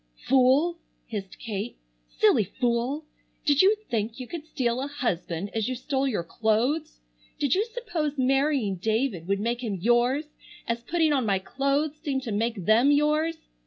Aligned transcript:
"Fool!" 0.27 0.79
hissed 1.05 1.37
Kate. 1.37 1.77
"Silly 2.09 2.43
fool! 2.45 3.05
Did 3.45 3.61
you 3.61 3.75
think 3.91 4.19
you 4.19 4.25
could 4.25 4.47
steal 4.47 4.81
a 4.81 4.87
husband 4.87 5.51
as 5.53 5.69
you 5.69 5.75
stole 5.75 6.07
your 6.07 6.23
clothes? 6.23 7.01
Did 7.37 7.53
you 7.53 7.63
suppose 7.65 8.17
marrying 8.17 8.77
David 8.77 9.27
would 9.27 9.39
make 9.39 9.63
him 9.63 9.75
yours, 9.75 10.25
as 10.67 10.81
putting 10.81 11.13
on 11.13 11.23
my 11.27 11.37
clothes 11.37 11.97
seemed 12.03 12.23
to 12.23 12.31
make 12.31 12.65
them 12.65 12.89
yours? 12.89 13.37